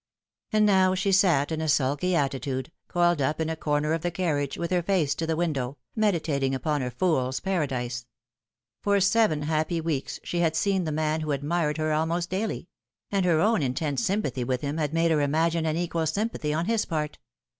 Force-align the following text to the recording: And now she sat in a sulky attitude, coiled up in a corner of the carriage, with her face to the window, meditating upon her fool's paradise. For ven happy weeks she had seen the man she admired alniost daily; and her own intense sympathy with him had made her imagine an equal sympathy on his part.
And 0.51 0.65
now 0.65 0.95
she 0.95 1.11
sat 1.11 1.51
in 1.51 1.61
a 1.61 1.69
sulky 1.69 2.15
attitude, 2.15 2.71
coiled 2.87 3.21
up 3.21 3.39
in 3.39 3.51
a 3.51 3.55
corner 3.55 3.93
of 3.93 4.01
the 4.01 4.09
carriage, 4.09 4.57
with 4.57 4.71
her 4.71 4.81
face 4.81 5.13
to 5.13 5.27
the 5.27 5.35
window, 5.35 5.77
meditating 5.95 6.55
upon 6.55 6.81
her 6.81 6.89
fool's 6.89 7.39
paradise. 7.39 8.07
For 8.81 8.97
ven 8.99 9.43
happy 9.43 9.79
weeks 9.79 10.19
she 10.23 10.39
had 10.39 10.55
seen 10.55 10.85
the 10.85 10.91
man 10.91 11.21
she 11.21 11.29
admired 11.29 11.77
alniost 11.77 12.29
daily; 12.31 12.67
and 13.11 13.25
her 13.27 13.39
own 13.41 13.61
intense 13.61 14.03
sympathy 14.03 14.43
with 14.43 14.61
him 14.61 14.77
had 14.77 14.91
made 14.91 15.11
her 15.11 15.21
imagine 15.21 15.67
an 15.67 15.77
equal 15.77 16.07
sympathy 16.07 16.51
on 16.51 16.65
his 16.65 16.83
part. 16.85 17.19